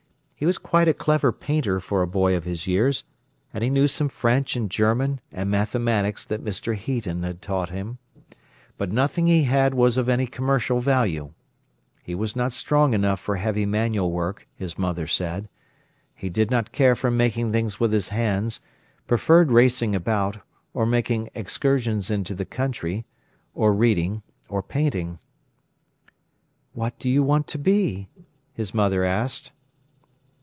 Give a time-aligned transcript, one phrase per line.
[0.35, 3.03] He was quite a clever painter for a boy of his years,
[3.53, 6.75] and he knew some French and German and mathematics that Mr.
[6.75, 7.99] Heaton had taught him.
[8.75, 11.33] But nothing he had was of any commercial value.
[12.01, 15.47] He was not strong enough for heavy manual work, his mother said.
[16.15, 18.61] He did not care for making things with his hands,
[19.05, 20.39] preferred racing about,
[20.73, 23.05] or making excursions into the country,
[23.53, 25.19] or reading, or painting.
[26.73, 28.09] "What do you want to be?"
[28.53, 29.51] his mother asked.